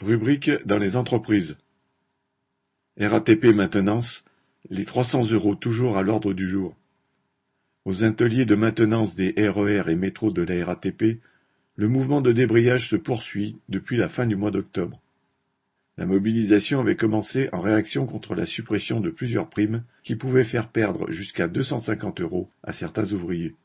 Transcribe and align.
Rubrique 0.00 0.52
dans 0.64 0.78
les 0.78 0.96
entreprises. 0.96 1.56
RATP 3.00 3.46
maintenance, 3.46 4.24
les 4.70 4.84
300 4.84 5.32
euros 5.32 5.56
toujours 5.56 5.98
à 5.98 6.02
l'ordre 6.02 6.34
du 6.34 6.48
jour. 6.48 6.76
Aux 7.84 8.04
ateliers 8.04 8.44
de 8.44 8.54
maintenance 8.54 9.16
des 9.16 9.34
RER 9.36 9.90
et 9.90 9.96
métros 9.96 10.30
de 10.30 10.42
la 10.42 10.64
RATP, 10.64 11.20
le 11.74 11.88
mouvement 11.88 12.20
de 12.20 12.30
débrayage 12.30 12.88
se 12.88 12.94
poursuit 12.94 13.58
depuis 13.68 13.96
la 13.96 14.08
fin 14.08 14.26
du 14.26 14.36
mois 14.36 14.52
d'octobre. 14.52 15.00
La 15.96 16.06
mobilisation 16.06 16.78
avait 16.78 16.94
commencé 16.94 17.48
en 17.50 17.60
réaction 17.60 18.06
contre 18.06 18.36
la 18.36 18.46
suppression 18.46 19.00
de 19.00 19.10
plusieurs 19.10 19.48
primes 19.48 19.82
qui 20.04 20.14
pouvaient 20.14 20.44
faire 20.44 20.68
perdre 20.68 21.10
jusqu'à 21.10 21.48
250 21.48 22.20
euros 22.20 22.48
à 22.62 22.72
certains 22.72 23.10
ouvriers. 23.10 23.56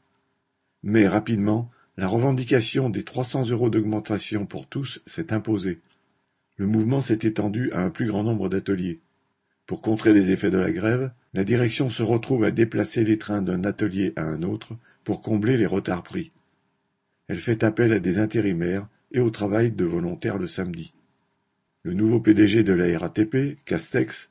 Mais 0.81 1.07
rapidement, 1.07 1.69
la 1.95 2.07
revendication 2.07 2.89
des 2.89 3.03
300 3.03 3.49
euros 3.49 3.69
d'augmentation 3.69 4.47
pour 4.47 4.65
tous 4.65 4.99
s'est 5.05 5.31
imposée. 5.31 5.79
Le 6.57 6.67
mouvement 6.67 7.01
s'est 7.01 7.19
étendu 7.23 7.71
à 7.71 7.83
un 7.83 7.89
plus 7.89 8.07
grand 8.07 8.23
nombre 8.23 8.49
d'ateliers. 8.49 8.99
Pour 9.65 9.81
contrer 9.81 10.13
les 10.13 10.31
effets 10.31 10.51
de 10.51 10.57
la 10.57 10.71
grève, 10.71 11.11
la 11.33 11.43
direction 11.43 11.89
se 11.89 12.03
retrouve 12.03 12.43
à 12.43 12.51
déplacer 12.51 13.03
les 13.03 13.17
trains 13.17 13.41
d'un 13.41 13.63
atelier 13.63 14.13
à 14.15 14.23
un 14.23 14.43
autre 14.43 14.77
pour 15.03 15.21
combler 15.21 15.57
les 15.57 15.65
retards 15.65 16.03
pris. 16.03 16.31
Elle 17.27 17.39
fait 17.39 17.63
appel 17.63 17.93
à 17.93 17.99
des 17.99 18.19
intérimaires 18.19 18.87
et 19.11 19.19
au 19.19 19.29
travail 19.29 19.71
de 19.71 19.85
volontaires 19.85 20.37
le 20.37 20.47
samedi. 20.47 20.93
Le 21.83 21.93
nouveau 21.93 22.19
PDG 22.19 22.63
de 22.63 22.73
la 22.73 22.97
RATP, 22.97 23.57
Castex, 23.65 24.29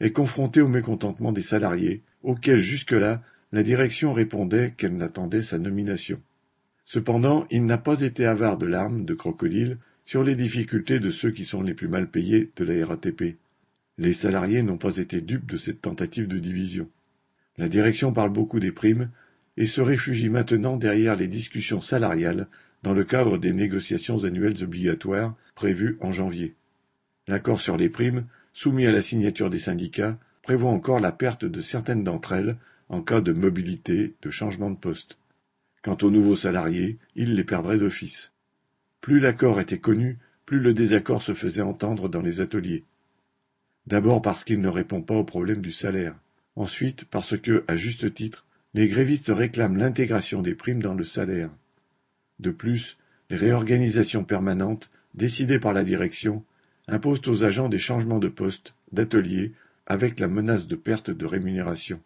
est 0.00 0.12
confronté 0.12 0.60
au 0.60 0.68
mécontentement 0.68 1.32
des 1.32 1.42
salariés, 1.42 2.02
auxquels 2.22 2.58
jusque-là 2.58 3.22
la 3.52 3.62
direction 3.62 4.12
répondait 4.12 4.72
qu'elle 4.76 4.96
n'attendait 4.96 5.42
sa 5.42 5.58
nomination. 5.58 6.20
Cependant, 6.84 7.46
il 7.50 7.64
n'a 7.64 7.78
pas 7.78 8.00
été 8.00 8.26
avare 8.26 8.58
de 8.58 8.66
larmes 8.66 9.04
de 9.04 9.14
crocodile 9.14 9.78
sur 10.04 10.22
les 10.22 10.36
difficultés 10.36 11.00
de 11.00 11.10
ceux 11.10 11.30
qui 11.30 11.44
sont 11.44 11.62
les 11.62 11.74
plus 11.74 11.88
mal 11.88 12.08
payés 12.08 12.50
de 12.56 12.64
la 12.64 12.86
RATP. 12.86 13.36
Les 13.96 14.12
salariés 14.12 14.62
n'ont 14.62 14.78
pas 14.78 14.96
été 14.96 15.20
dupes 15.20 15.50
de 15.50 15.56
cette 15.56 15.80
tentative 15.80 16.28
de 16.28 16.38
division. 16.38 16.88
La 17.56 17.68
direction 17.68 18.12
parle 18.12 18.30
beaucoup 18.30 18.60
des 18.60 18.72
primes 18.72 19.10
et 19.56 19.66
se 19.66 19.80
réfugie 19.80 20.28
maintenant 20.28 20.76
derrière 20.76 21.16
les 21.16 21.28
discussions 21.28 21.80
salariales 21.80 22.48
dans 22.82 22.92
le 22.92 23.04
cadre 23.04 23.38
des 23.38 23.52
négociations 23.52 24.24
annuelles 24.24 24.62
obligatoires 24.62 25.36
prévues 25.54 25.96
en 26.00 26.12
janvier. 26.12 26.54
L'accord 27.28 27.60
sur 27.60 27.76
les 27.76 27.88
primes, 27.88 28.26
soumis 28.52 28.86
à 28.86 28.92
la 28.92 29.00
signature 29.00 29.48
des 29.48 29.58
syndicats, 29.58 30.18
prévoit 30.42 30.70
encore 30.70 31.00
la 31.00 31.12
perte 31.12 31.46
de 31.46 31.60
certaines 31.60 32.04
d'entre 32.04 32.32
elles 32.32 32.56
en 32.90 33.00
cas 33.00 33.22
de 33.22 33.32
mobilité, 33.32 34.14
de 34.20 34.30
changement 34.30 34.70
de 34.70 34.76
poste. 34.76 35.16
Quant 35.82 35.96
aux 36.02 36.10
nouveaux 36.10 36.36
salariés, 36.36 36.98
ils 37.16 37.34
les 37.34 37.44
perdraient 37.44 37.78
d'office. 37.78 38.33
Plus 39.04 39.20
l'accord 39.20 39.60
était 39.60 39.76
connu, 39.76 40.16
plus 40.46 40.60
le 40.60 40.72
désaccord 40.72 41.20
se 41.20 41.34
faisait 41.34 41.60
entendre 41.60 42.08
dans 42.08 42.22
les 42.22 42.40
ateliers. 42.40 42.84
D'abord 43.86 44.22
parce 44.22 44.44
qu'il 44.44 44.62
ne 44.62 44.68
répond 44.68 45.02
pas 45.02 45.16
au 45.16 45.24
problème 45.24 45.60
du 45.60 45.72
salaire. 45.72 46.14
Ensuite 46.56 47.04
parce 47.04 47.36
que, 47.36 47.64
à 47.68 47.76
juste 47.76 48.14
titre, 48.14 48.46
les 48.72 48.86
grévistes 48.86 49.28
réclament 49.28 49.76
l'intégration 49.76 50.40
des 50.40 50.54
primes 50.54 50.80
dans 50.80 50.94
le 50.94 51.04
salaire. 51.04 51.50
De 52.38 52.50
plus, 52.50 52.96
les 53.28 53.36
réorganisations 53.36 54.24
permanentes, 54.24 54.88
décidées 55.12 55.58
par 55.58 55.74
la 55.74 55.84
direction, 55.84 56.42
imposent 56.88 57.28
aux 57.28 57.44
agents 57.44 57.68
des 57.68 57.78
changements 57.78 58.20
de 58.20 58.28
poste, 58.28 58.72
d'atelier, 58.92 59.52
avec 59.86 60.18
la 60.18 60.28
menace 60.28 60.66
de 60.66 60.76
perte 60.76 61.10
de 61.10 61.26
rémunération. 61.26 62.00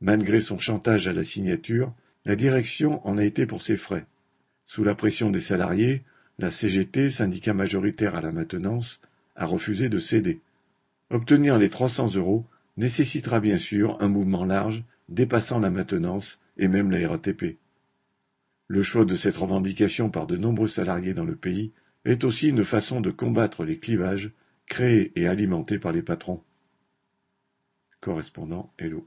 Malgré 0.00 0.40
son 0.40 0.60
chantage 0.60 1.08
à 1.08 1.12
la 1.12 1.24
signature, 1.24 1.92
la 2.24 2.36
direction 2.36 3.04
en 3.04 3.18
a 3.18 3.24
été 3.24 3.44
pour 3.44 3.60
ses 3.60 3.76
frais. 3.76 4.06
Sous 4.66 4.84
la 4.84 4.94
pression 4.94 5.30
des 5.30 5.40
salariés, 5.40 6.02
la 6.38 6.50
CGT, 6.50 7.10
syndicat 7.10 7.54
majoritaire 7.54 8.16
à 8.16 8.20
la 8.20 8.32
maintenance, 8.32 9.00
a 9.36 9.46
refusé 9.46 9.88
de 9.88 9.98
céder. 9.98 10.40
Obtenir 11.10 11.56
les 11.56 11.70
300 11.70 12.14
euros 12.16 12.44
nécessitera 12.76 13.40
bien 13.40 13.58
sûr 13.58 13.96
un 14.00 14.08
mouvement 14.08 14.44
large 14.44 14.82
dépassant 15.08 15.60
la 15.60 15.70
maintenance 15.70 16.40
et 16.58 16.68
même 16.68 16.90
la 16.90 17.08
RATP. 17.08 17.58
Le 18.66 18.82
choix 18.82 19.04
de 19.04 19.14
cette 19.14 19.36
revendication 19.36 20.10
par 20.10 20.26
de 20.26 20.36
nombreux 20.36 20.68
salariés 20.68 21.14
dans 21.14 21.24
le 21.24 21.36
pays 21.36 21.72
est 22.04 22.24
aussi 22.24 22.48
une 22.48 22.64
façon 22.64 23.00
de 23.00 23.10
combattre 23.10 23.64
les 23.64 23.78
clivages 23.78 24.32
créés 24.66 25.12
et 25.14 25.28
alimentés 25.28 25.78
par 25.78 25.92
les 25.92 26.02
patrons. 26.02 26.42
Correspondant 28.00 28.72
Hello. 28.78 29.04